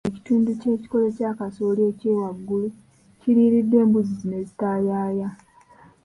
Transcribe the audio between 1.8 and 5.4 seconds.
eky'ewaggulu kiriiriddwa embuzi zino ezitaayaaya.